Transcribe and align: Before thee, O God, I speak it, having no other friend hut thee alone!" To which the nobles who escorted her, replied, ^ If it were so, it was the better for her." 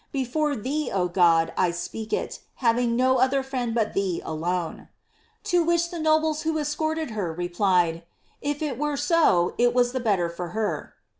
Before 0.11 0.55
thee, 0.55 0.89
O 0.91 1.07
God, 1.07 1.53
I 1.55 1.69
speak 1.69 2.11
it, 2.11 2.39
having 2.55 2.95
no 2.95 3.17
other 3.17 3.43
friend 3.43 3.77
hut 3.77 3.93
thee 3.93 4.19
alone!" 4.25 4.87
To 5.51 5.63
which 5.63 5.91
the 5.91 5.99
nobles 5.99 6.41
who 6.41 6.57
escorted 6.57 7.11
her, 7.11 7.31
replied, 7.31 7.95
^ 7.97 8.01
If 8.41 8.63
it 8.63 8.79
were 8.79 8.97
so, 8.97 9.53
it 9.59 9.75
was 9.75 9.91
the 9.91 9.99
better 9.99 10.27
for 10.27 10.47
her." 10.57 10.95